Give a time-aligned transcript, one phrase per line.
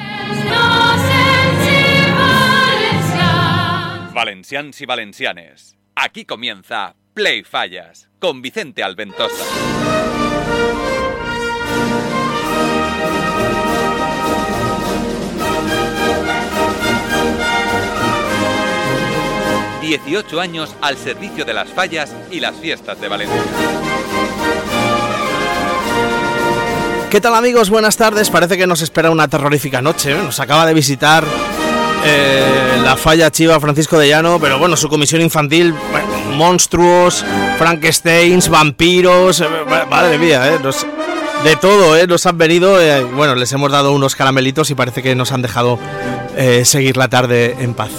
[4.14, 5.76] Valencians y valencianes.
[5.96, 10.01] Aquí comienza Play Fallas con Vicente Alventosa.
[19.82, 23.42] 18 años al servicio de las fallas y las fiestas de Valencia.
[27.10, 27.70] ¿Qué tal amigos?
[27.70, 28.30] Buenas tardes.
[28.30, 30.12] Parece que nos espera una terrorífica noche.
[30.12, 30.18] ¿eh?
[30.24, 31.26] Nos acaba de visitar
[32.06, 35.74] eh, la falla chiva Francisco de Llano, pero bueno, su comisión infantil,
[36.36, 37.26] monstruos,
[37.58, 39.48] Frankensteins, vampiros, eh,
[39.90, 40.42] madre mía,
[41.44, 42.78] de todo, nos han venido,
[43.16, 45.80] bueno, les hemos dado unos caramelitos y parece que nos han dejado
[46.64, 47.90] seguir la tarde en paz.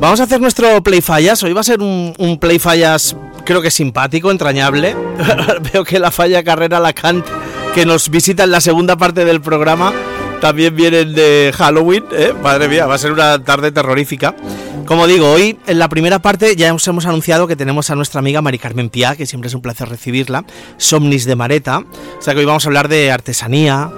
[0.00, 1.42] Vamos a hacer nuestro Play Fallas.
[1.42, 4.94] Hoy va a ser un, Play Fallas, creo que simpático, entrañable.
[5.72, 7.26] Veo que la falla Carrera Lacant,
[7.74, 9.92] que nos visita en la segunda parte del programa,
[10.40, 12.04] también vienen de Halloween.
[12.12, 12.32] ¿eh?
[12.40, 14.36] Madre mía, va a ser una tarde terrorífica.
[14.86, 18.20] Como digo, hoy en la primera parte ya os hemos anunciado que tenemos a nuestra
[18.20, 20.44] amiga Mari Carmen Pia, que siempre es un placer recibirla,
[20.76, 21.78] Somnis de Mareta.
[21.78, 23.90] O sea que hoy vamos a hablar de artesanía,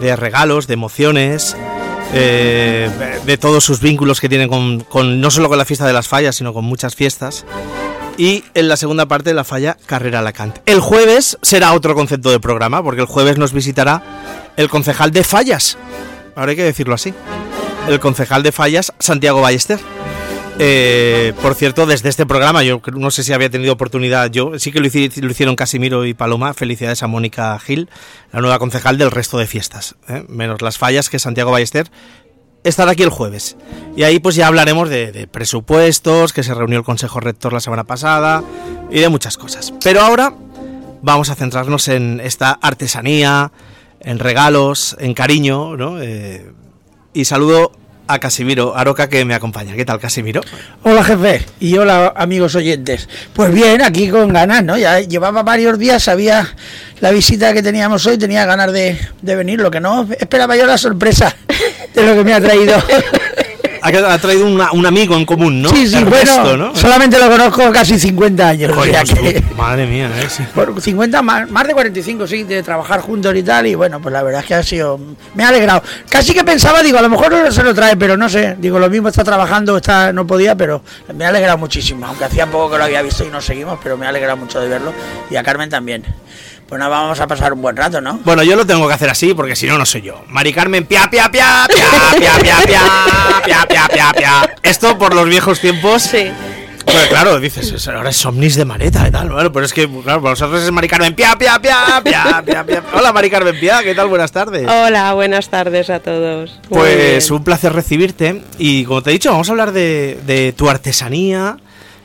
[0.00, 1.56] de regalos, de emociones,
[2.16, 2.90] eh,
[3.26, 6.36] de todos sus vínculos que tiene con, no solo con la fiesta de las fallas,
[6.36, 7.44] sino con muchas fiestas.
[8.16, 10.58] Y en la segunda parte de la falla Carrera Alacant.
[10.66, 14.02] El jueves será otro concepto de programa, porque el jueves nos visitará
[14.56, 15.76] el concejal de fallas.
[16.36, 17.12] Ahora hay que decirlo así.
[17.88, 19.80] El concejal de fallas, Santiago Ballester.
[20.58, 24.70] Eh, por cierto, desde este programa, yo no sé si había tenido oportunidad, yo sí
[24.70, 26.54] que lo, hicieron Casimiro y Paloma.
[26.54, 27.88] Felicidades a Mónica Gil,
[28.32, 30.24] la nueva concejal del resto de fiestas, ¿eh?
[30.28, 31.90] menos las fallas que Santiago Ballester
[32.62, 33.56] estará aquí el jueves.
[33.96, 37.84] Y ahí pues ya hablaremos de, presupuestos, que se reunió el Consejo Rector la semana
[37.84, 38.42] pasada
[38.90, 39.72] y de muchas cosas.
[39.82, 40.34] Pero ahora
[41.02, 43.52] vamos a centrarnos en esta artesanía,
[44.00, 46.00] en regalos, en cariño, ¿no?
[46.00, 46.52] Eh,
[47.12, 47.72] y saludo
[48.06, 49.74] a Casimiro Aroca que me acompaña.
[49.74, 50.42] ¿Qué tal, Casimiro?
[50.82, 53.08] Hola, jefe, y hola, amigos oyentes.
[53.32, 54.76] Pues bien, aquí con ganas, ¿no?
[54.76, 56.54] Ya llevaba varios días, sabía
[57.00, 60.66] la visita que teníamos hoy, tenía ganas de, de venir, lo que no esperaba yo
[60.66, 61.34] la sorpresa
[61.94, 62.76] de lo que me ha traído.
[63.84, 65.68] ha, traído un amigo en común, ¿no?
[65.68, 68.72] Sí, sí, bueno, solamente lo conozco casi 50 años.
[69.56, 70.80] madre mía, ¿eh?
[70.80, 74.22] 50, más, más de 45, sí, de trabajar juntos y tal, y bueno, pues la
[74.22, 74.98] verdad es que ha sido,
[75.34, 75.82] me ha alegrado.
[76.08, 78.78] Casi que pensaba, digo, a lo mejor no se lo trae, pero no sé, digo,
[78.78, 80.82] lo mismo está trabajando, está no podía, pero
[81.14, 83.98] me ha alegrado muchísimo, aunque hacía poco que lo había visto y no seguimos, pero
[83.98, 84.94] me ha alegrado mucho de verlo,
[85.30, 86.04] y a Carmen también.
[86.68, 88.20] Pues nada, vamos a pasar un buen rato, ¿no?
[88.24, 90.24] Bueno, yo lo tengo que hacer así porque si no, no soy yo.
[90.28, 91.86] Mari Carmen, pia, pia, pia, pia,
[92.18, 96.02] pia, pia, pia, pia, pia, pia, Esto por los viejos tiempos.
[96.02, 96.30] Sí.
[96.84, 99.30] Pues claro, dices, ahora es Somnis de Mareta y tal.
[99.30, 102.64] Bueno, pero es que, claro, para nosotros es Mari Carmen Pia, Pia, Pia, Pia, Pia,
[102.64, 102.82] Pia.
[102.94, 104.08] Hola, Mari Carmen Pia, ¿qué tal?
[104.08, 104.68] Buenas tardes.
[104.68, 106.60] Hola, buenas tardes a todos.
[106.68, 108.42] pues un placer recibirte.
[108.58, 111.56] Y como te he dicho, vamos a hablar de, de tu artesanía.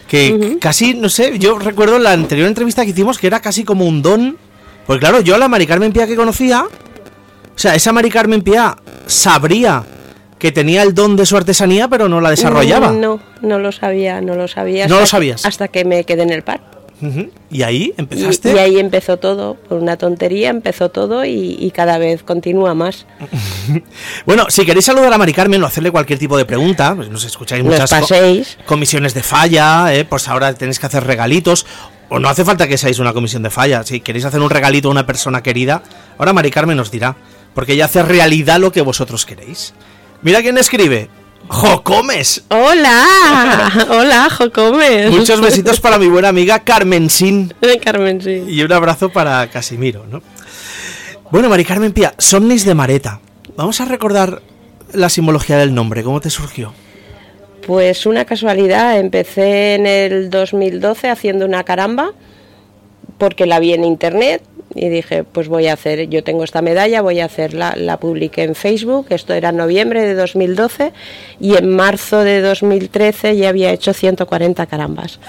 [0.07, 3.63] Que casi, no sé, yo recuerdo en la anterior entrevista que hicimos que era casi
[3.63, 4.37] como un don
[4.85, 8.75] pues claro, yo la Mari Carmen Pía que conocía, o sea, esa Mari Carmen Pía
[9.05, 9.83] sabría
[10.39, 12.91] que tenía el don de su artesanía, pero no la desarrollaba.
[12.93, 14.87] No, no lo sabía, no lo sabía.
[14.87, 15.45] No lo sabías.
[15.45, 16.61] Hasta que me quedé en el par.
[17.49, 18.53] ¿Y ahí empezaste?
[18.53, 23.05] Y, ahí empezó todo, por una tontería empezó todo y, cada vez continúa más.
[24.25, 27.23] bueno, si queréis saludar a Mari Carmen o hacerle cualquier tipo de pregunta, pues nos
[27.23, 27.89] escucháis muchas
[28.65, 30.03] comisiones de falla, ¿eh?
[30.03, 31.65] pues ahora tenéis que hacer regalitos
[32.09, 33.83] o no hace falta que seáis una comisión de falla.
[33.83, 35.83] Si queréis hacer un regalito a una persona querida,
[36.17, 37.15] ahora Mari Carmen nos dirá.
[37.53, 39.73] Porque ella hace realidad lo que vosotros queréis.
[40.21, 41.09] Mira quién escribe.
[41.47, 42.43] Jocomes.
[42.49, 45.09] Hola, hola, Jocomes.
[45.09, 47.53] Muchos besitos para mi buena amiga Carmen Sin
[47.83, 48.43] Carmen, sí.
[48.47, 50.21] y un abrazo para Casimiro, ¿no?
[51.31, 53.19] Bueno, Mari Carmen Pía, Somnis de Mareta.
[53.55, 54.41] Vamos a recordar
[54.93, 56.73] la simbología del nombre, ¿cómo te surgió?
[57.65, 62.13] Pues una casualidad, empecé en el 2012 haciendo una caramba
[63.17, 64.41] porque la vi en internet
[64.75, 68.43] y dije, pues voy a hacer, yo tengo esta medalla, voy a hacerla, la publiqué
[68.43, 70.93] en Facebook, esto era en noviembre de 2012
[71.39, 75.19] y en marzo de 2013 ya había hecho 140 carambas.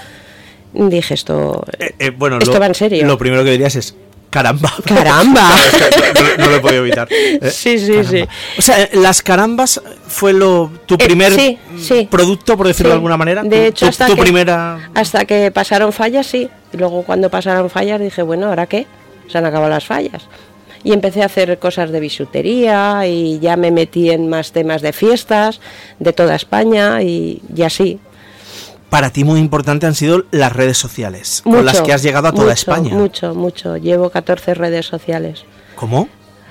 [0.73, 3.05] Dije, esto, Eh, eh, bueno, esto lo, va en serio.
[3.05, 3.95] Lo primero que dirías es
[4.31, 4.73] caramba.
[4.85, 5.49] ¡Caramba!
[6.37, 7.07] no, no lo he podido evitar.
[7.11, 8.09] Eh, Sí, sí, caramba.
[8.09, 8.23] sí.
[8.57, 12.07] O sea, las carambas fue lo tu Eh, primer sí, sí.
[12.09, 12.91] producto, por decirlo Sí.
[12.93, 13.43] de alguna manera.
[13.43, 14.89] De Tu- hecho, tu, hasta tu que, primera.
[14.95, 16.49] hasta que pasaron fallas, sí.
[16.73, 18.87] Y luego cuando pasaron fallas dije, bueno, ¿ahora qué?
[19.27, 20.23] Se han acabado las fallas.
[20.83, 24.93] Y empecé a hacer cosas de bisutería y ya me metí en más temas de
[24.93, 25.59] fiestas
[25.99, 27.99] de toda España y, y así.
[28.91, 32.27] Para ti muy importante han sido las redes sociales, con Mucho, las que has llegado
[32.27, 32.93] a toda mucho, España.
[32.93, 33.77] Mucho, mucho.
[33.77, 35.45] Llevo 14 redes sociales.
[35.75, 36.09] ¿Cómo?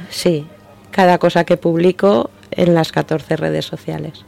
[0.09, 0.47] Sí,
[0.91, 4.15] cada cosa que publico en las 14 redes sociales.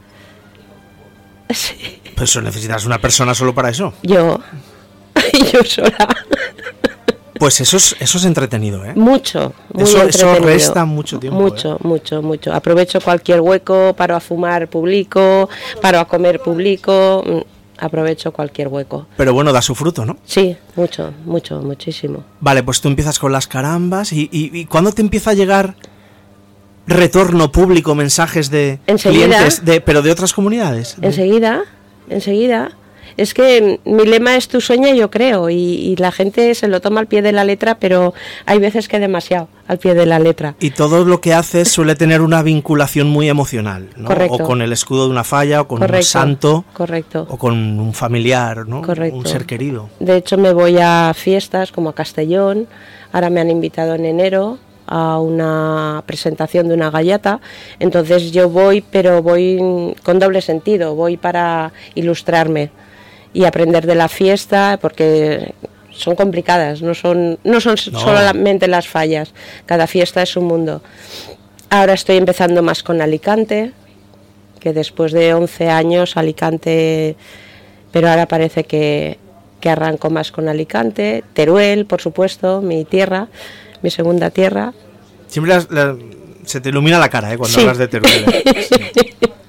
[1.49, 3.93] Sí, Pues eso, necesitas una persona solo para eso.
[4.01, 4.39] yo,
[5.51, 6.07] yo sola.
[7.37, 8.93] Pues eso es, eso es entretenido, ¿eh?
[8.95, 11.43] Mucho, muy Eso- eso resta mucho tiempo, ¿eh?
[11.43, 12.53] Mucho, mucho, mucho.
[12.53, 15.49] Aprovecho cualquier hueco, paro a fumar público,
[15.81, 17.39] paro a comer público, mm,
[17.77, 19.07] aprovecho cualquier hueco.
[19.17, 20.17] Pero bueno, da su fruto, ¿no?
[20.25, 22.23] Sí, mucho, mucho, muchísimo.
[22.39, 25.75] Vale, pues tú empiezas con las carambas y, y, y ¿cuándo te empieza a llegar
[26.85, 29.25] retorno público, mensajes de Enseguida.
[29.27, 30.95] clientes, de, pero de otras comunidades?
[30.99, 31.61] De- Enseguida,
[32.09, 32.71] enseguida.
[33.17, 36.81] Es que mi lema es tu sueño, yo creo, y, y la gente se lo
[36.81, 38.13] toma al pie de la letra, pero
[38.45, 40.55] hay veces que demasiado al pie de la letra.
[40.59, 44.07] Y todo lo que haces suele tener una vinculación muy emocional, ¿no?
[44.07, 44.35] Correcto.
[44.35, 47.27] O con el escudo de una falla, o con un Correcto, santo, correcto.
[47.29, 48.81] o con un familiar, ¿no?
[48.81, 49.17] Correcto.
[49.17, 49.89] Un ser querido.
[49.99, 52.67] De hecho, me voy a fiestas como a Castellón.
[53.11, 57.39] Ahora me han invitado en enero a una presentación de una gallata.
[57.79, 60.95] Entonces yo voy, pero voy con doble sentido.
[60.95, 62.71] Voy para ilustrarme
[63.33, 65.53] y aprender de la fiesta, porque
[65.91, 67.99] son complicadas, no son, no son No.
[67.99, 69.33] solamente las fallas.
[69.65, 70.81] Cada fiesta es un mundo.
[71.69, 73.71] Ahora estoy empezando más con Alicante,
[74.59, 77.15] que después de 11 años Alicante,
[77.91, 79.17] pero ahora parece que,
[79.59, 83.27] que arranco más con Alicante, Teruel, por supuesto, mi tierra,
[83.81, 84.73] mi segunda tierra.
[85.27, 85.67] Siempre las-
[86.45, 87.37] se te ilumina la cara, ¿eh?
[87.37, 87.61] Cuando Sí.
[87.61, 88.25] hablas de Teruel.
[88.27, 89.13] ¿eh?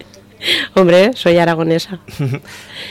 [0.74, 1.98] Hombre, soy aragonesa.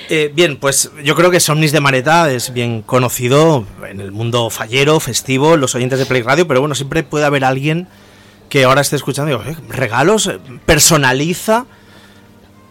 [0.09, 4.49] Eh, bien, pues yo creo que Somnis de Mareta es bien conocido en el mundo
[4.49, 7.87] fallero, festivo, los oyentes de Play Radio, pero bueno, siempre puede haber alguien
[8.49, 10.29] que ahora esté escuchando y digo, "Eh, regalos,
[10.65, 11.65] personaliza.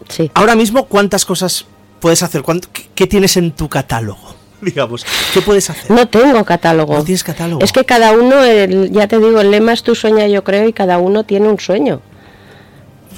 [0.09, 0.31] Sí.
[0.35, 1.65] Ahora mismo, ¿cuántas cosas
[2.01, 2.43] puedes hacer?
[2.43, 4.37] ¿Cuánto- qué, qué tienes en tu catálogo?
[4.61, 5.91] Digamos, ¿qué puedes hacer?
[5.91, 6.95] No tengo catálogo.
[6.95, 7.63] No tienes catálogo.
[7.65, 10.69] Es que cada uno, el- ya te digo, el lema es tu sueño, yo creo,
[10.69, 12.03] y cada uno tiene un sueño.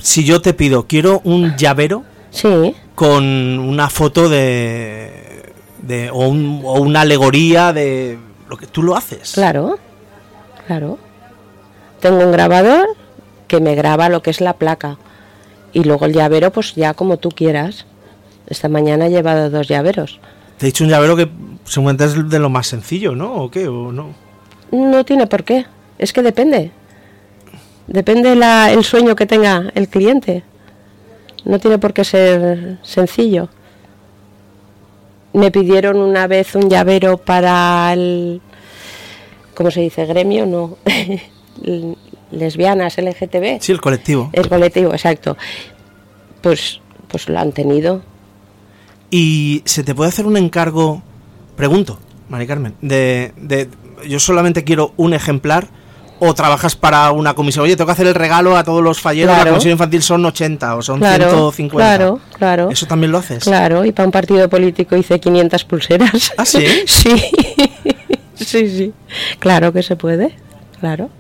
[0.05, 6.61] Si yo te pido, quiero un llavero Sí, con una foto de, de o, un-
[6.63, 8.19] o una alegoría de
[8.49, 9.33] lo que tú lo haces.
[9.33, 9.79] claro,
[10.67, 10.99] claro.
[12.01, 12.87] Tengo un grabador
[13.49, 14.99] que me graba lo que es la placa.
[15.73, 17.87] Y luego el llavero, pues ya como tú quieras.
[18.47, 20.21] Esta mañana he llevado dos llaveros.
[20.59, 21.31] Te he dicho un llavero que
[21.65, 23.33] seguramente es de lo más sencillo, ¿no?
[23.37, 23.69] ¿O qué?
[23.69, 24.09] ¿O no?
[24.71, 25.65] No tiene por qué.
[25.99, 26.73] Es que depende.
[27.87, 30.43] Depende la, el sueño que tenga el cliente.
[31.45, 33.49] No tiene por qué ser sencillo.
[35.33, 38.41] Me pidieron una vez un llavero para el.
[39.55, 40.07] ¿Cómo se dice?
[40.07, 40.79] Gremio, no.
[42.31, 43.61] Lesbianas, LGTB.
[43.61, 44.31] Sí, el colectivo.
[44.33, 45.37] El colectivo, exacto.
[46.41, 48.03] Pues, pues lo han tenido.
[49.11, 51.03] Y se te puede hacer un encargo,
[51.57, 51.99] pregunto,
[52.29, 53.69] Mari Carmen, de, de
[54.09, 55.69] yo solamente quiero un ejemplar
[56.21, 57.65] o trabajas para una comisión.
[57.65, 59.51] Oye, tengo que hacer el regalo a todos los falleros, la Claro.
[59.51, 61.77] comisión infantil son 80 o son Claro, 150.
[61.77, 62.71] claro, claro.
[62.71, 63.45] ¿Eso también lo haces?
[63.45, 66.33] Claro, y para un partido político hice 500 pulseras.
[66.37, 66.65] ¿Ah, sí?
[66.87, 67.11] sí,
[68.35, 68.93] sí, sí.
[69.39, 70.37] Claro que se puede,
[70.81, 71.11] claro.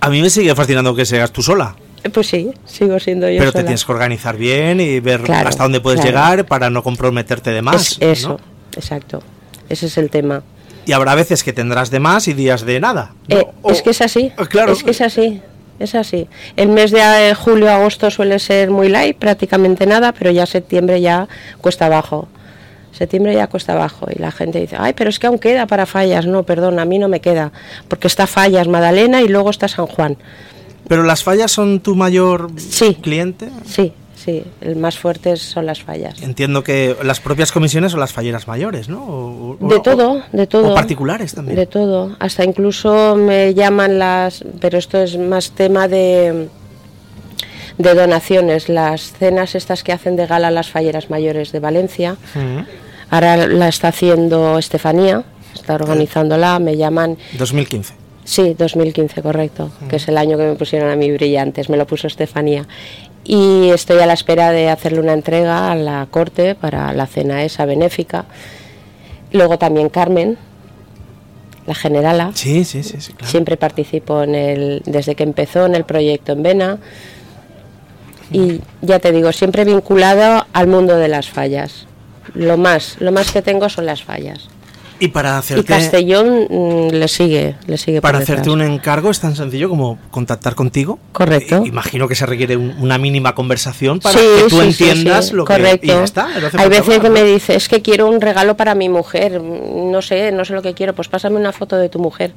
[0.00, 1.76] A mí me sigue fascinando que seas tú sola,
[2.12, 5.62] Pues sí, sigo siendo yo pero te tienes que organizar bien y ver Claro, hasta
[5.62, 7.92] dónde puedes llegar para no comprometerte de más.
[8.00, 8.38] Es eso, ¿no?
[8.76, 9.22] exacto.
[9.68, 10.42] Ese es el tema.
[10.86, 13.12] Y habrá veces que tendrás de más y días de nada.
[13.28, 13.36] ¿no?
[13.38, 14.32] Eh, es que es así.
[14.36, 14.72] Ah, claro.
[14.72, 15.40] Es que es así.
[15.78, 16.28] Es así.
[16.56, 21.00] El mes de eh, julio, agosto suele ser muy light, prácticamente nada, pero ya septiembre
[21.00, 21.28] ya
[21.60, 22.28] cuesta abajo.
[22.92, 25.86] Septiembre ya cuesta abajo y la gente dice, ay, pero es que aún queda para
[25.86, 26.26] fallas.
[26.26, 27.50] No, perdón, a mí no me queda,
[27.88, 30.16] porque está fallas Madalena y luego está San Juan.
[30.88, 32.94] Pero las fallas son tu mayor Sí.
[33.00, 33.48] cliente.
[33.64, 33.92] Sí,
[34.24, 36.22] sí, el más fuerte son las fallas.
[36.22, 39.02] Entiendo que las propias comisiones son las falleras mayores, ¿no?
[39.04, 40.72] O- o- De todo, de todo.
[40.72, 41.56] O particulares también.
[41.56, 46.48] De todo, hasta incluso me llaman las, pero esto es más tema de
[47.78, 52.16] de donaciones, las cenas estas que hacen de gala las falleras mayores de Valencia.
[52.36, 52.66] Ujú.
[53.10, 55.24] Ahora la está haciendo Estefanía,
[55.54, 57.94] está organizándola, me llaman 2015.
[58.24, 61.86] Sí, 2015, correcto, que es el año que me pusieron a mí brillantes, me lo
[61.86, 62.66] puso Estefanía.
[63.24, 67.44] Y estoy a la espera de hacerle una entrega a la corte para la cena
[67.44, 68.24] esa benéfica.
[69.30, 70.36] Luego también Carmen,
[71.66, 73.30] la generala, Sí, sí, sí, sí, claro.
[73.30, 76.78] siempre participo en el, desde que empezó en el proyecto en Vena.
[78.32, 81.86] Y ya te digo, siempre vinculado al mundo de las fallas.
[82.34, 84.48] Lo más, lo más que tengo son las fallas.
[85.04, 89.18] Y para Y hacerte, Castellón mm, le sigue, le sigue para hacerte un encargo es
[89.18, 91.00] tan sencillo como contactar contigo.
[91.10, 91.64] Correcto.
[91.66, 95.34] Imagino que se requiere un- una mínima conversación para Sí, que tú sí, entiendas sí,
[95.34, 95.80] lo correcto.
[95.80, 95.86] que...
[95.86, 98.76] Y ya está, no Hay veces que me dice, es que quiero un regalo para
[98.76, 101.98] mi mujer, no sé, no sé lo que quiero, pues pásame una foto de tu
[101.98, 102.32] mujer.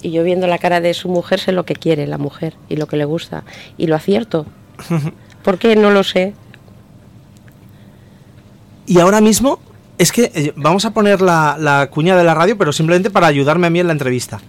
[0.00, 2.76] Y yo viendo la cara de su mujer sé lo que quiere la mujer y
[2.76, 3.42] lo que le gusta.
[3.76, 4.46] Y lo acierto.
[5.42, 5.74] ¿Por qué?
[5.74, 6.34] No lo sé.
[8.86, 9.58] Y ahora mismo,
[9.98, 13.26] es que eh, vamos a poner la, la cuña de la radio, pero simplemente para
[13.26, 14.40] ayudarme a mí en la entrevista.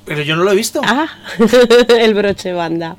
[0.06, 0.80] Pero yo no lo he visto.
[0.82, 1.08] Ah,
[2.00, 2.96] el broche banda.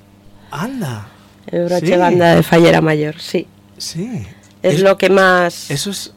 [0.51, 1.07] Anda.
[1.47, 1.97] El broche Sí.
[1.97, 3.47] banda de Fallera Mayor, sí.
[3.79, 4.23] Sí.
[4.61, 5.71] Es, lo que más...
[5.71, 6.13] Eso es...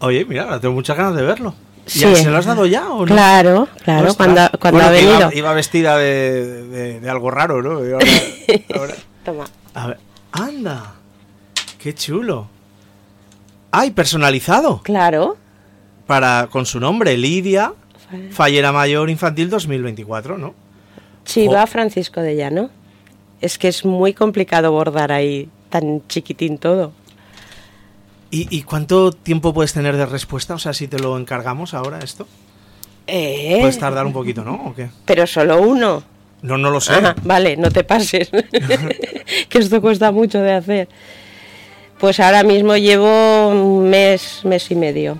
[0.00, 1.54] Oye, mira, ahora tengo muchas ganas de verlo.
[1.86, 2.00] Sí.
[2.00, 3.06] ¿Ya ¿Se lo has dado ya o no?
[3.06, 4.16] Claro, claro, Ostras.
[4.16, 5.32] cuando, cuando Bueno, ha iba- venido.
[5.32, 7.70] Iba, vestida de, de- de algo raro, ¿no?
[7.78, 7.98] Ahora-
[8.76, 9.44] ahora- Toma.
[9.74, 9.98] a ver,
[10.32, 10.94] anda.
[11.78, 12.48] Qué chulo.
[13.72, 14.80] Ay, personalizado.
[14.82, 15.36] Claro.
[16.06, 17.72] Para, con su nombre, Lidia,
[18.32, 20.54] Fallera Mayor Infantil 2024, ¿no?
[21.24, 21.66] Chiva Jo.
[21.66, 22.70] Francisco de Llano.
[23.40, 26.92] Es que es muy complicado bordar ahí tan chiquitín todo.
[28.30, 30.54] ¿Y, y cuánto tiempo puedes tener de respuesta?
[30.54, 32.26] O sea, si te lo encargamos ahora esto.
[33.06, 34.54] Eh, Puedes tardar un poquito, ¿no?
[34.66, 34.88] ¿O qué?
[35.04, 36.02] Pero solo uno.
[36.42, 36.92] No, no lo sé.
[36.94, 38.30] Ajá, vale, no te pases.
[39.48, 40.88] que esto cuesta mucho de hacer.
[41.98, 45.18] Pues ahora mismo llevo un mes, mes y medio.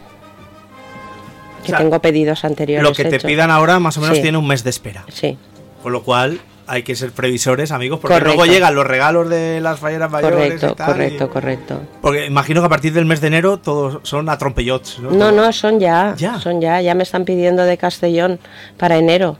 [1.64, 2.88] Que O sea, tengo pedidos anteriores.
[2.88, 4.22] Lo que te pidan ahora más o menos Sí.
[4.22, 5.04] tiene un mes de espera.
[5.08, 5.36] Sí,
[5.82, 6.40] Con lo cual
[6.72, 8.36] hay que ser previsores, amigos, porque Correcto.
[8.36, 10.86] luego llegan los regalos de las falleras mayores correcto, y tal.
[10.86, 11.82] correcto, y- correcto.
[12.00, 15.10] Porque imagino que a partir del mes de enero todos son a trompellots, ¿no?
[15.10, 16.38] No, no, son ya, Ya.
[16.38, 18.38] son ya, ya me están pidiendo de Castellón
[18.78, 19.36] para enero.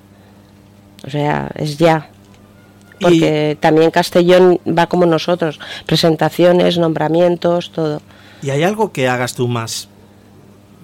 [1.07, 2.09] O sea, es ya.
[2.99, 8.03] Y- Porque también Castellón va como nosotros, presentaciones, nombramientos, todo.
[8.43, 9.89] ¿Y hay algo que hagas tú más,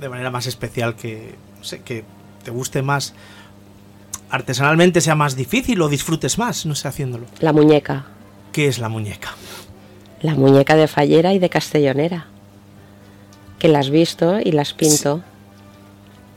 [0.01, 2.05] de manera más especial, que, no sé, que
[2.45, 3.15] te guste más,
[4.31, 7.27] artesanalmente sea más difícil o disfrutes más, no sé, haciéndolo?
[7.41, 8.07] La muñeca,
[8.53, 9.31] ¿Qué es la muñeca?
[10.23, 12.27] la muñeca de fallera y de castellonera.
[13.59, 15.23] Que las visto y las pinto.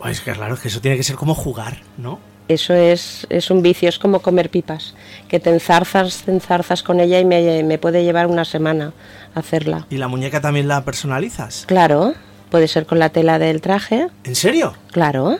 [0.05, 2.19] Es que claro, es que eso tiene que ser como jugar, ¿no?
[2.47, 4.95] Eso es, es un vicio, es como comer pipas.
[5.27, 8.93] Que te enzarzas, te enzarzas con ella y me, me puede llevar una semana
[9.35, 9.85] hacerla.
[9.89, 11.65] ¿Y la muñeca también la personalizas?
[11.67, 12.13] Claro,
[12.49, 14.73] puede ser con la tela del traje, ¿En serio?
[14.91, 15.37] claro.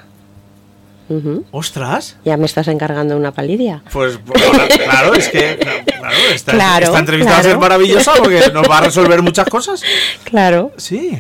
[1.52, 2.18] ¡Ostras!
[2.26, 3.82] Ya me estás encargando una palidia.
[3.92, 4.20] Pues
[4.86, 8.78] claro, es que claro, esta, Claro, esta entrevista va a ser maravillosa porque nos va
[8.78, 9.82] a resolver muchas cosas.
[10.24, 10.72] Claro.
[10.78, 11.18] Sí,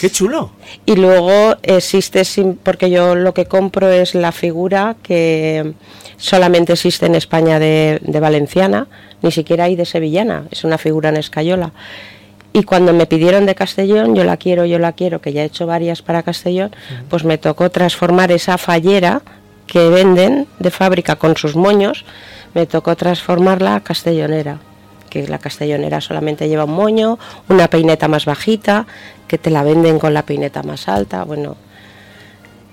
[0.00, 0.50] qué chulo.
[0.84, 5.74] Y luego existe, sin- porque yo lo que compro es la figura que
[6.16, 8.86] solamente existe en España de, de valenciana,
[9.22, 11.72] ni siquiera hay de sevillana, es una figura en escayola.
[12.56, 15.44] Y cuando me pidieron de Castellón, yo la quiero, yo la quiero, que ya he
[15.44, 16.70] hecho varias para Castellón,
[17.10, 19.20] pues me tocó transformar esa fallera
[19.66, 22.06] que venden de fábrica con sus moños,
[22.54, 24.58] me tocó transformarla a castellonera.
[25.10, 27.18] Que la castellonera solamente lleva un moño,
[27.50, 28.86] una peineta más bajita,
[29.28, 31.24] que te la venden con la peineta más alta.
[31.24, 31.58] Bueno,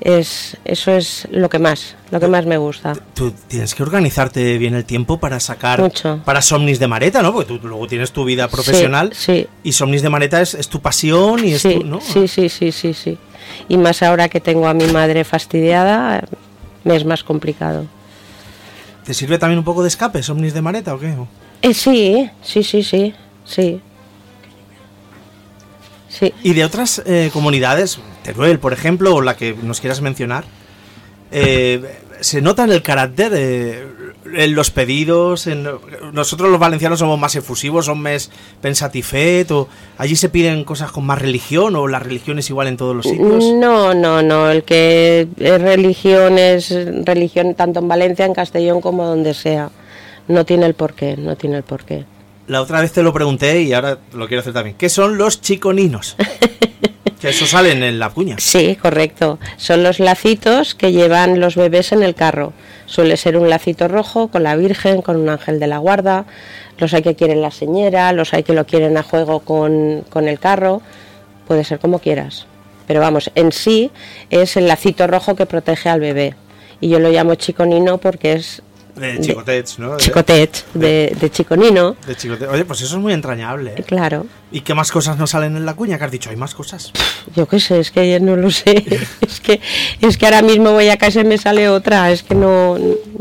[0.01, 2.93] es, eso es lo que más, lo que más me gusta.
[3.13, 6.21] Tú tienes que organizarte bien el tiempo para sacar Mucho.
[6.25, 7.31] para Somnis de Mareta, ¿no?
[7.33, 9.47] Porque tú luego tienes tu vida profesional sí.
[9.63, 12.01] y Somnis de Mareta es, es tu pasión y es Sí, tu, ¿no?
[12.01, 13.17] sí, sí, sí, sí, sí.
[13.69, 16.23] Y más ahora que tengo a mi madre fastidiada,
[16.83, 17.85] me es más complicado.
[19.05, 21.13] ¿Te sirve también un poco de escape Somnis de Mareta o qué?
[21.61, 23.13] Eh, sí, sí, sí, sí,
[23.45, 23.81] sí.
[26.19, 26.31] Sí.
[26.43, 30.45] Y de otras eh, comunidades, Teruel, por ejemplo, o la que nos quieras mencionar,
[31.31, 31.81] eh,
[32.19, 33.87] se nota en el carácter, eh,
[34.35, 35.67] en los pedidos, en,
[36.13, 38.29] nosotros los valencianos somos más efusivos, son más
[38.61, 39.67] pensatifet, o
[39.97, 43.05] allí se piden cosas con más religión, o la religión es igual en todos los
[43.05, 43.43] sitios.
[43.55, 44.51] No, no, no.
[44.51, 46.69] El que es religión es
[47.03, 49.71] religión tanto en Valencia, en Castellón como donde sea.
[50.27, 52.05] No tiene el porqué, no tiene el porqué.
[52.47, 54.75] La otra vez te lo pregunté y ahora lo quiero hacer también.
[54.77, 56.17] ¿Qué son los chiconinos?
[57.21, 58.35] que eso salen en la cuña.
[58.37, 59.39] Sí, correcto.
[59.55, 62.51] Son los lacitos que llevan los bebés en el carro.
[62.85, 66.25] Suele ser un lacito rojo con la Virgen, con un ángel de la guarda.
[66.77, 70.27] Los hay que quieren la señora, los hay que lo quieren a juego con, con
[70.27, 70.81] el carro.
[71.47, 72.45] Puede ser como quieras.
[72.87, 73.89] Pero vamos, en sí
[74.29, 76.35] es el lacito rojo que protege al bebé.
[76.81, 78.61] Y yo lo llamo chiconino porque es
[78.95, 79.91] De chicotets, ¿no?
[79.91, 81.95] De- chicotet, de, de chiconino.
[82.05, 83.73] de chicote- Oye, pues eso es muy entrañable.
[83.77, 83.83] ¿eh?
[83.83, 84.27] Claro.
[84.51, 85.97] ¿Y qué más cosas no salen en la cuña?
[85.97, 86.91] Que has dicho, hay más cosas.
[87.35, 88.83] Yo qué sé, es que no lo sé.
[89.21, 89.59] Es que,
[89.99, 92.11] es que ahora mismo voy a casa y me sale otra.
[92.11, 92.77] Es que no,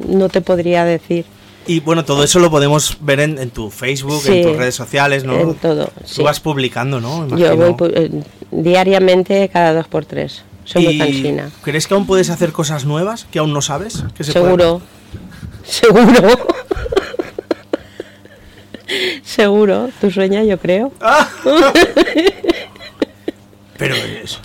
[0.08, 1.24] no te podría decir.
[1.66, 4.74] Y bueno, todo eso lo podemos ver en, en tu Facebook, Sí, en tus redes
[4.74, 5.38] sociales, ¿no?
[5.40, 6.22] en todo, Tú sí.
[6.22, 7.26] vas publicando, ¿no?
[7.36, 8.10] Yo voy eh,
[8.50, 10.42] diariamente cada dos por tres.
[10.64, 11.50] Soy muy ¿Y cansina.
[11.62, 14.04] ¿Crees que aún puedes hacer cosas nuevas que aún no sabes?
[14.16, 14.80] Que se Seguro.
[15.64, 16.46] Seguro.
[19.24, 19.90] Seguro.
[20.00, 20.92] Tu sueña, yo creo.
[23.78, 24.38] Pero es,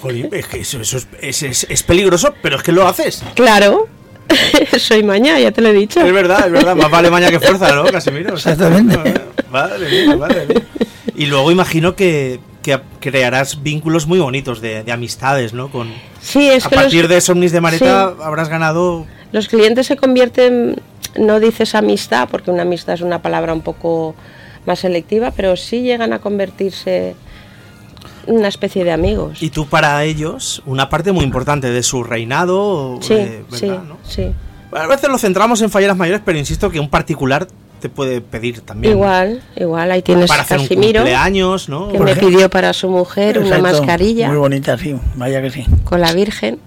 [0.00, 3.22] jolín, es que eso, eso es, es- es- es peligroso, pero es que lo haces.
[3.34, 3.88] Claro.
[4.78, 6.00] Soy maña, ya te lo he dicho.
[6.00, 6.74] Es verdad, es verdad.
[6.76, 8.34] Más vale maña que fuerza, ¿no, Casimiro?
[8.34, 8.98] Exactamente.
[9.50, 10.62] Madre mía, madre mía.
[11.14, 15.70] Y luego imagino que, que crearás vínculos muy bonitos de, de amistades, ¿no?
[15.70, 18.22] Con, Sí, es a que los- partir de Somnis de Mareta Sí.
[18.22, 20.76] habrás ganado Los clientes se convierten,
[21.18, 24.14] no dices amistad, porque una amistad es una palabra un poco
[24.64, 27.16] más selectiva, pero sí llegan a convertirse
[28.28, 29.42] en una especie de amigos.
[29.42, 33.82] Y tú para ellos, una parte muy importante de su reinado, sí, eh, sí, ¿verdad?
[33.82, 33.98] no?
[34.04, 34.32] sí.
[34.70, 37.48] A veces lo centramos en falleras mayores, pero insisto que un particular
[37.80, 38.92] te puede pedir también.
[38.94, 41.88] Igual, igual, ahí tienes Para hacer un Casimiro, cumpleaños, ¿no?
[41.88, 42.30] que Por me ejemplo.
[42.30, 45.66] pidió para su mujer una mascarilla Muy bonita, sí, vaya que sí.
[45.82, 46.60] con la Virgen.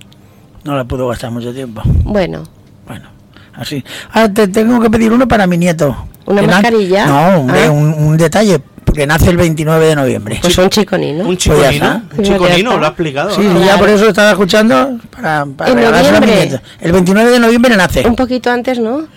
[0.66, 1.82] No la puedo gastar mucho tiempo.
[2.04, 2.44] Bueno,
[2.88, 3.10] Bueno,
[3.54, 3.84] así.
[4.12, 6.08] Ahora te tengo que pedir uno para mi nieto.
[6.26, 7.06] ¿Una mascarilla?
[7.06, 7.72] No, hombre, Ah.
[7.72, 10.40] un, un detalle, porque nace el 29 de noviembre.
[10.42, 11.20] pues un chico ni, ¿no?
[11.22, 13.30] Un Pues chiconino, un Pues chiconino, lo ha explicado.
[13.36, 16.50] Sí, ya por eso estaba escuchando para, para ¿En regalárselo a mi noviembre?
[16.50, 16.66] nieto.
[16.82, 18.08] El 29 de noviembre nace.
[18.08, 19.08] Un poquito antes, ¿no?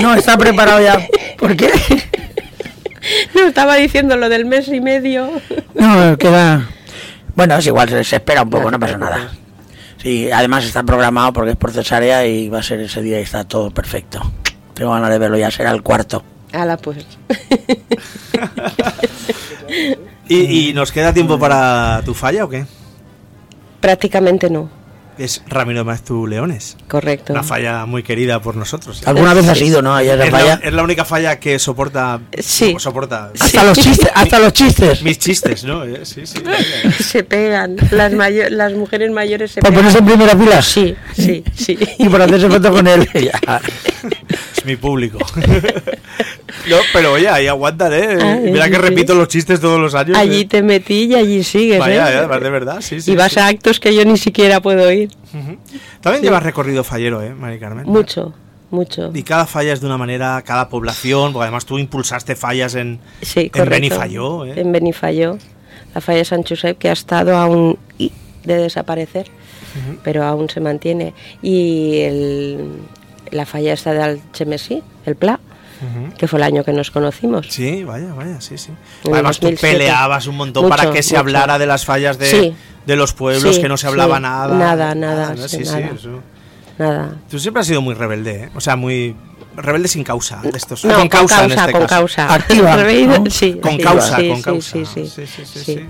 [0.00, 0.98] No, está preparado ya.
[1.38, 1.70] ¿Por qué?
[3.34, 5.30] No, estaba diciendo lo del mes y medio.
[5.74, 6.68] No, queda.
[7.34, 9.30] Bueno, es igual, se espera un poco, no pasa nada.
[10.02, 13.22] Sí, además está programado porque es por cesárea y va a ser ese día y
[13.22, 14.20] está todo perfecto.
[14.74, 16.22] Tengo ganas de verlo, ya será el cuarto.
[16.52, 17.04] Ala, pues.
[20.28, 22.64] ¿Y, y nos queda tiempo para tu falla o qué?
[23.80, 24.70] Prácticamente no,
[25.20, 26.78] Es Ramiro Maeztu Leones.
[26.88, 27.34] correcto.
[27.34, 29.02] Una falla muy querida por nosotros.
[29.06, 29.94] ¿Alguna vez has ido, no?
[29.94, 30.60] Ahí a esa Es la, falla.
[30.64, 32.74] es la única falla que soporta, Sí.
[32.78, 35.02] soporta Hasta los chistes, hasta los chistes.
[35.02, 35.84] mis chistes, ¿no?
[35.84, 36.38] Eh, Sí, sí.
[37.04, 37.76] Se pegan.
[37.90, 39.80] Las, mayo- las mujeres mayores se ¿Por pegan.
[39.92, 40.62] ponerse en primera fila?
[40.62, 41.78] Sí, sí, sí.
[41.98, 43.06] Y por hacerse foto con él.
[43.12, 43.38] Ya.
[44.56, 45.18] Es mi público.
[46.68, 48.18] no, pero oye, ahí aguantan, ¿eh?
[48.20, 48.82] Ay, Mira sí, que sí.
[48.82, 50.16] repito los chistes todos los años.
[50.16, 50.44] Allí ¿eh?
[50.46, 52.16] te metí y allí sigues, Vaya, ¿eh?
[52.18, 53.12] además de verdad, sí, sí.
[53.12, 53.40] y vas sí.
[53.40, 55.09] a actos que yo ni siquiera puedo ir.
[56.00, 57.86] También llevas recorrido fallero, ¿eh, Mari Carmen?
[57.86, 58.32] Mucho,
[58.70, 59.10] mucho.
[59.14, 63.00] Y cada falla es de una manera, cada población, porque además tú impulsaste fallas en,
[63.22, 63.68] Sí, en.
[63.68, 64.54] Benifayó, ¿eh?
[64.60, 65.38] En Benifayó.
[65.94, 68.12] La falla de San Josep, que ha estado a un i
[68.44, 69.26] de desaparecer,
[70.04, 71.14] pero aún se mantiene.
[71.42, 72.78] Y el-
[73.30, 75.40] la falla esta de Alchemesí, el Pla,
[75.80, 76.14] Ujú.
[76.16, 77.46] que fue el año que nos conocimos.
[77.48, 78.70] Sí, vaya, vaya, sí, sí.
[79.04, 79.78] En Además tú 2007.
[79.78, 81.20] peleabas un montón Mucho, para que se mucho.
[81.20, 82.54] hablara de las fallas de, Sí.
[82.86, 84.22] de los pueblos, Sí, que no se hablaba sí.
[84.22, 84.54] nada.
[84.58, 85.48] Nada, nada, ¿no?
[85.48, 85.80] sí, nada.
[85.94, 86.20] eso.
[86.78, 87.14] Nada.
[87.30, 88.50] Tú siempre has sido muy rebelde, ¿eh?
[88.54, 89.14] O sea, muy
[89.56, 90.40] rebelde sin causa.
[90.42, 90.84] De estos.
[90.84, 91.94] No, con causa, en causa, este con caso.
[91.96, 92.34] causa.
[92.34, 92.76] Activa,
[93.18, 93.30] ¿no?
[93.30, 94.70] Sí, Con causa, sí, con causa.
[94.72, 95.64] Sí, sí, sí, sí, sí, sí.
[95.76, 95.80] sí.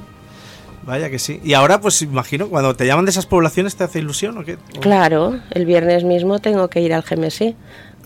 [0.82, 1.40] Vaya que sí.
[1.44, 4.56] Y ahora, pues imagino, cuando te llaman de esas poblaciones, ¿te hace ilusión o qué?
[4.80, 7.54] Claro, el viernes mismo tengo que ir al GMSI,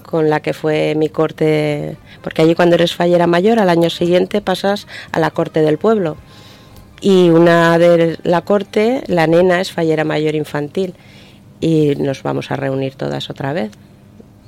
[0.05, 4.41] con la que fue mi corte, porque allí cuando eres fallera mayor, al año siguiente
[4.41, 6.17] pasas a la corte del pueblo.
[7.01, 10.95] Y una de la corte, la nena es fallera mayor infantil,
[11.61, 13.73] y nos vamos a reunir todas otra vez.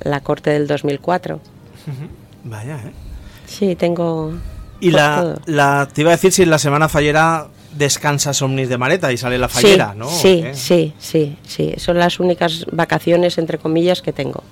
[0.03, 1.41] La corte del 2004.
[2.45, 2.93] Vaya, ¿eh?
[3.47, 4.35] Sí, tengo...
[4.79, 5.41] Y la, todo.
[5.47, 9.17] la, te iba a decir si en la semana fallera descansas Omnis de Mareta y
[9.17, 10.07] sale la fallera, sí, ¿no?
[10.07, 11.75] ¿O Sí, sí, sí, sí.
[11.79, 14.43] Son las únicas vacaciones, entre comillas, que tengo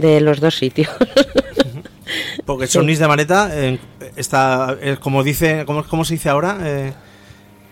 [0.00, 0.88] de los dos sitios.
[2.44, 2.78] Porque Sí.
[2.78, 3.78] Omnis de Mareta eh,
[4.16, 6.58] está, eh, como dice, ¿cómo, cómo se dice ahora?
[6.62, 6.92] Eh,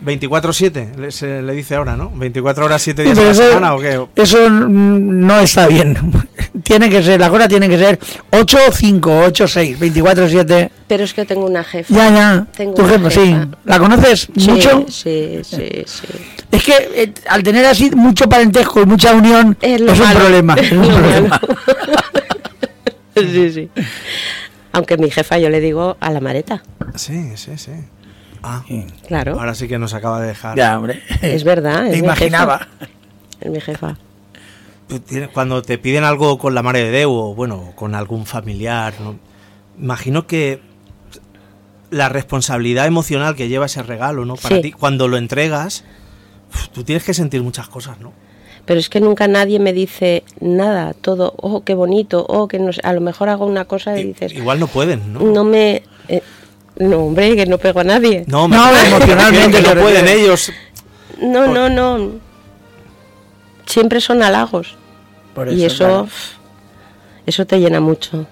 [0.05, 2.11] 24-7, le, se le dice ahora, ¿no?
[2.15, 4.01] 24 horas, 7 días a la semana o qué?
[4.15, 5.97] eso no está bien.
[6.63, 7.99] Tiene que ser, la cosa tiene que ser
[8.31, 10.71] 8, 5, 8, 6, 24, 7.
[10.87, 11.95] Pero es que tengo una jefa.
[11.95, 12.47] Ya, ya.
[12.57, 13.27] Tengo Tu una jefa, sí.
[13.27, 13.47] jefa.
[13.65, 14.85] ¿La conoces Sí, mucho?
[14.89, 16.07] Sí, sí, sí.
[16.51, 20.55] Es que eh, al tener así mucho parentesco y mucha unión, Es es, un problema.
[20.55, 21.41] Es un problema.
[23.17, 23.71] sí, sí.
[24.73, 26.63] Aunque mi jefa yo le digo a la mareta.
[26.95, 27.73] Sí, sí, sí.
[28.43, 28.63] Ah,
[29.07, 29.39] Claro.
[29.39, 30.57] ahora sí que nos acaba de dejar.
[30.57, 31.03] Ya, hombre.
[31.23, 31.87] Es verdad.
[31.89, 32.59] Es mi imaginaba.
[32.61, 32.89] jefa.
[33.41, 33.97] Es mi jefa.
[35.07, 38.95] Tienes- Cuando te piden algo con la Mare de Deu o bueno, con algún familiar,
[39.01, 39.17] ¿no?
[39.81, 40.61] imagino que
[41.91, 44.37] la responsabilidad emocional que lleva ese regalo, ¿no?
[44.37, 44.63] Para Sí.
[44.63, 45.85] ti, cuando lo entregas,
[46.73, 48.13] tú tienes que sentir muchas cosas, ¿no?
[48.67, 52.73] Pero es que nunca nadie me dice nada, todo, oh, qué bonito, oh, que no
[52.73, 52.81] sé.
[52.85, 55.21] A lo mejor hago una cosa y dices, Igual no pueden, ¿no?
[55.21, 55.83] no me.
[56.09, 56.23] eh,
[56.79, 58.25] no, hombre, que no pego a nadie.
[58.27, 60.53] No, No, emocionalmente no pueden ellos.
[61.23, 62.11] No, Por- no, no.
[63.69, 64.77] Siempre son halagos.
[65.35, 66.09] Por y eso, claro.
[67.27, 68.27] eso te llena mucho.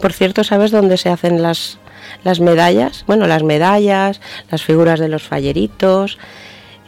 [0.00, 1.78] Por cierto, ¿sabes dónde se hacen las,
[2.24, 3.04] las medallas?
[3.06, 6.18] Bueno, las medallas, las figuras de los falleritos,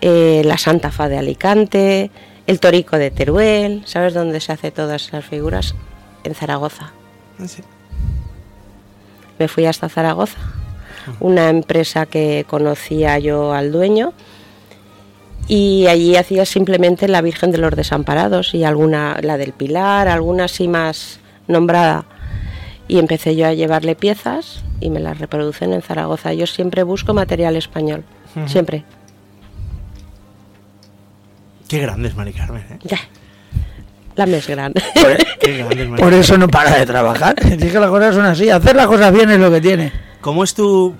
[0.00, 2.10] eh, la Santa Fa de Alicante,
[2.48, 3.82] el Torico de Teruel.
[3.86, 5.74] ¿Sabes dónde se hace todas esas figuras?
[6.24, 6.92] En Zaragoza.
[7.38, 7.62] Ah, sí.
[9.38, 10.38] Me fui hasta Zaragoza,
[11.20, 14.12] una empresa que conocía yo al dueño
[15.48, 20.44] y allí hacía simplemente la Virgen de los Desamparados y alguna, la del Pilar, alguna
[20.44, 22.04] así más nombrada.
[22.88, 26.32] Y empecé yo a llevarle piezas y me las reproducen en Zaragoza.
[26.34, 28.04] Yo siempre busco material español,
[28.46, 28.84] siempre.
[31.68, 32.78] Qué grande es Mari Carmen, ¿eh?
[32.84, 32.98] Ya.
[34.14, 34.82] La mes grande.
[35.40, 37.34] Qué grande es Mari Por eso no para de trabajar.
[37.42, 38.50] Es que las cosas son así.
[38.50, 39.90] Hacer las cosas bien es lo que tiene.
[40.20, 40.94] ¿Cómo es tu...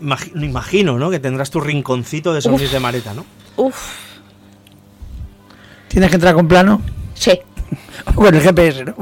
[0.00, 1.10] imagi- Imagino, ¿no?
[1.10, 3.24] Que tendrás tu rinconcito de Sonis de Mareta, ¿no?
[3.56, 4.10] Uf,
[5.88, 6.80] Tienes que entrar con plano.
[7.14, 7.38] sí.
[8.06, 8.94] O con el GPS, ¿no?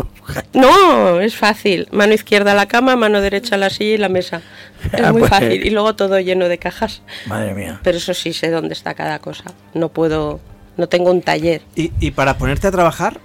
[0.52, 1.88] No, es fácil.
[1.90, 4.42] Mano izquierda a la cama, mano derecha a la silla y la mesa.
[4.92, 5.52] Es Ah, muy pues, fácil.
[5.62, 5.66] eh.
[5.66, 7.02] Y luego todo lleno de cajas.
[7.26, 7.80] Madre mía.
[7.82, 9.44] Pero eso sí sé dónde está cada cosa.
[9.74, 10.38] No puedo,
[10.76, 11.62] no tengo un taller.
[11.74, 13.18] Y, y para ponerte a trabajar,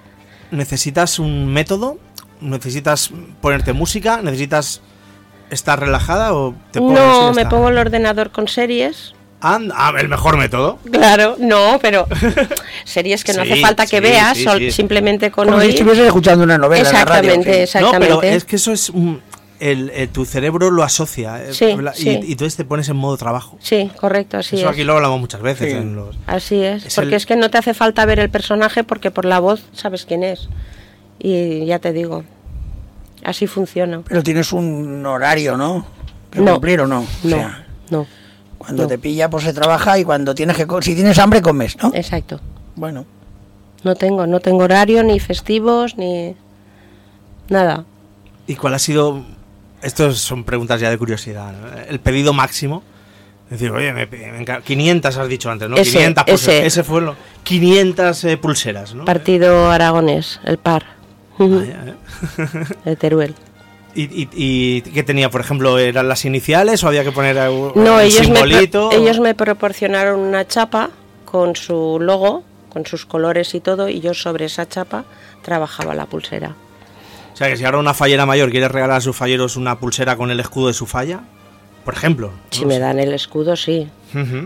[0.52, 1.98] ¿necesitas un método?
[2.42, 3.12] ¿Necesitas
[3.42, 4.22] ponerte música?
[4.22, 4.82] ¿Necesitas
[5.50, 9.14] estar relajada o te pones No, me pongo el ordenador con series.
[9.54, 10.80] And- ah, el mejor método.
[10.92, 12.08] Claro, no, pero
[12.86, 14.72] series que no Sí, hace falta que sí, veas, sí, sol- sí.
[14.72, 15.76] simplemente con Como si oír.
[15.76, 16.88] estuvieses escuchando una novela.
[16.88, 17.62] en la radio, Exactamente, sí.
[17.62, 18.10] exactamente.
[18.14, 19.22] No, pero es que eso es un-
[19.60, 22.20] el, eh, tu cerebro lo asocia eh, y, sí.
[22.28, 23.58] y entonces te pones en modo trabajo.
[23.62, 24.72] Sí, correcto, así eso es.
[24.72, 25.78] aquí lo hablamos muchas veces Sí.
[25.78, 28.30] en los Así es, Es porque el- es que no te hace falta ver el
[28.30, 30.50] personaje porque por la voz sabes quién es.
[31.20, 32.24] Y ya te digo,
[33.24, 34.02] así funciona.
[34.08, 35.86] Pero tienes un horario, ¿no?
[36.32, 36.54] Que No.
[36.54, 37.00] cumplir o no.
[37.00, 38.06] O No, sea, no,
[38.58, 38.90] cuando no.
[38.90, 40.66] te pilla, pues se trabaja y cuando tienes que.
[40.68, 41.92] co- Si tienes hambre, comes, ¿no?
[41.94, 42.40] exacto.
[42.76, 43.06] Bueno.
[43.84, 46.36] No tengo, no tengo horario, ni festivos, ni
[47.50, 47.86] nada.
[48.48, 49.24] ¿Y cuál ha sido?
[49.82, 51.54] Estos son preguntas ya de curiosidad.
[51.54, 51.68] ¿no?
[51.88, 52.82] El pedido máximo.
[53.46, 55.76] Es decir, oye, me, me enca- 500 has dicho antes, ¿no?
[55.78, 56.58] Ese, 500 pulseras.
[56.58, 56.66] ese.
[56.66, 57.16] Ese fue lo.
[57.44, 59.06] 500 eh, pulseras, ¿no?
[59.06, 60.84] Partido Aragones, el par
[61.38, 61.96] Vaya, ¿eh?
[62.86, 63.36] de Teruel.
[63.96, 65.80] ¿Y, y, y qué tenía, por ejemplo?
[65.80, 68.92] ¿Eran las iniciales o había que poner un No, ellos me, simbolito?
[68.92, 70.90] ellos me proporcionaron una chapa
[71.24, 75.06] con su logo, con sus colores y todo, y yo sobre esa chapa
[75.44, 76.56] trabajaba la pulsera.
[77.34, 80.16] O sea, que si ahora una fallera mayor quiere regalar a sus falleros una pulsera
[80.18, 81.22] con el escudo de su falla,
[81.86, 82.32] por ejemplo.
[82.52, 82.80] Si no me sé.
[82.82, 83.88] dan el escudo, sí.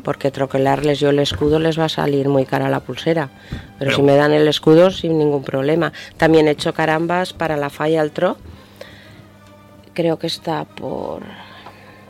[0.04, 3.30] Porque troquelarles yo el escudo les va a salir muy cara la pulsera.
[3.50, 5.94] Pero, Pero- si me dan el escudo, sin ningún problema.
[6.18, 8.38] También he hecho carambas para la falla al tro.
[9.94, 11.24] Creo que está por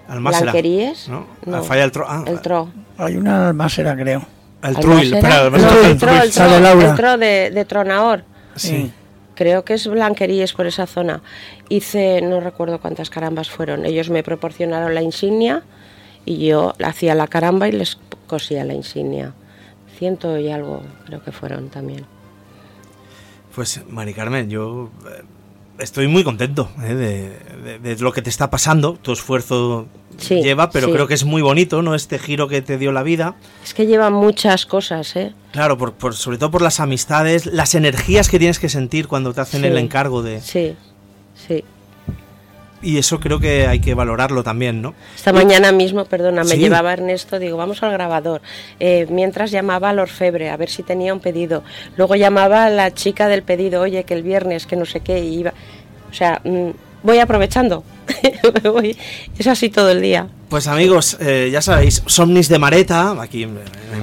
[0.07, 1.07] Almásera, Blanqueríes.
[1.09, 1.25] ¿no?
[1.45, 2.05] No, La falla del tro.
[2.07, 2.69] Ah, el tro.
[2.97, 4.23] Hay una almacera, creo.
[4.63, 5.13] el truil.
[5.13, 8.23] Espera, No, Almásera, el tro, el tro, el tro de, de Tronaor.
[8.55, 8.91] Sí.
[9.35, 11.21] Creo que es Blanqueríes por esa zona.
[11.69, 13.85] Hice, no recuerdo cuántas carambas fueron.
[13.85, 15.63] Ellos me proporcionaron la insignia
[16.25, 19.33] y yo hacía la caramba y les cosía la insignia.
[19.97, 22.05] Ciento y algo creo que fueron también.
[23.55, 25.23] Pues, Mari Carmen, yo eh,
[25.79, 28.97] estoy muy contento eh, de, de- de lo que te está pasando.
[29.01, 29.87] Tu esfuerzo
[30.17, 30.93] Sí, lleva, pero sí.
[30.93, 31.95] creo que es muy bonito, ¿no?
[31.95, 33.35] Este giro que te dio la vida.
[33.63, 35.33] Es que llevan muchas cosas, ¿eh?
[35.51, 39.33] Claro, por, por- sobre todo por las amistades, las energías que tienes que sentir cuando
[39.33, 39.67] te hacen Sí.
[39.67, 40.41] el encargo de...
[40.41, 40.75] Sí,
[41.47, 41.63] sí.
[42.81, 44.93] Y eso creo que hay que valorarlo también, ¿no?
[45.15, 46.57] Esta mañana mismo, perdona, me Sí.
[46.57, 48.41] llevaba Ernesto, digo, vamos al grabador.
[48.79, 51.63] Eh, mientras llamaba al orfebre a ver si tenía un pedido.
[51.97, 55.19] Luego llamaba a la chica del pedido, oye, que el viernes, que no sé qué,
[55.19, 55.53] y iba.
[56.09, 56.69] O sea, mm,
[57.03, 57.83] voy aprovechando.
[58.63, 58.97] Voy.
[59.37, 60.27] Es así todo el día.
[60.49, 63.59] Pues amigos, eh, ya sabéis, Somnis de Mareta, aquí en,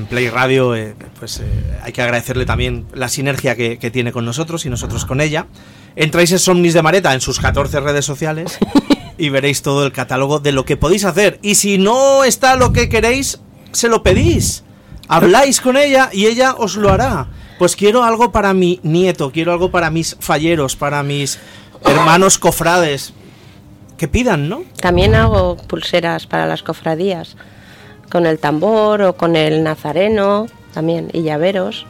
[0.08, 1.42] Play Radio, eh, pues
[1.82, 5.46] hay que agradecerle también la sinergia que, que tiene con nosotros y nosotros con ella.
[5.96, 8.58] Entráis en Somnis de Mareta en sus 14 redes sociales
[9.18, 11.38] y veréis todo el catálogo de lo que podéis hacer.
[11.42, 13.40] Y si no está lo que queréis,
[13.72, 14.62] se lo pedís.
[15.08, 17.28] Habláis con ella y ella os lo hará.
[17.58, 21.38] Pues quiero algo para mi nieto, quiero algo para mis falleros, para mis
[21.82, 23.14] hermanos cofrades.
[23.96, 24.64] Que pidan, ¿no?
[24.78, 27.36] También hago pulseras para las cofradías,
[28.10, 31.86] con el tambor o con el nazareno, también, y llaveros.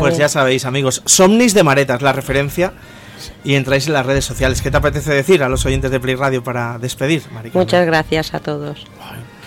[0.00, 2.72] Pues ya sabéis, amigos, Somnis de Mareta es la referencia
[3.44, 4.60] y entráis en las redes sociales.
[4.62, 7.66] ¿Qué te apetece decir a los oyentes de Play Radio para despedir, Mari Carmen?
[7.66, 8.84] Muchas gracias a todos.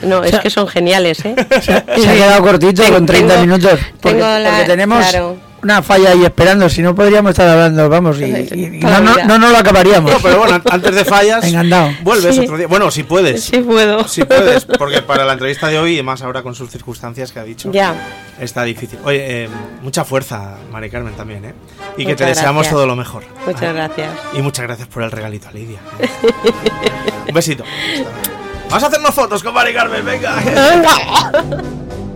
[0.02, 1.36] No, es que son geniales, ¿eh?
[1.62, 3.80] Se ha quedado cortito Tengo- con 30 minutos.
[4.02, 5.38] Porque, tengo la- porque tenemos claro.
[5.68, 6.70] Una falla ahí esperando.
[6.70, 10.12] Si no, podríamos estar hablando, vamos, y, y- y no, no, no nos lo acabaríamos.
[10.12, 11.92] No, pero bueno, an- antes de fallas, Encantado.
[12.04, 12.42] vuelves Sí.
[12.42, 12.68] otro día.
[12.68, 13.44] Bueno, si puedes.
[13.44, 14.08] Sí puedo.
[14.08, 17.40] Si puedes, porque para la entrevista de hoy, y más ahora con sus circunstancias que
[17.40, 17.94] ha dicho, Ya.
[18.40, 18.98] está difícil.
[19.04, 19.50] Oye, eh,
[19.82, 21.54] mucha fuerza, Mari Carmen, también, ¿eh?
[21.98, 22.74] Y que te Muchas deseamos gracias.
[22.74, 23.24] todo lo mejor.
[23.46, 24.10] Muchas gracias.
[24.34, 25.80] Y muchas gracias por el regalito a Lidia.
[27.28, 27.64] Un besito.
[28.70, 30.36] Vamos a hacernos fotos con Mari Carmen, venga.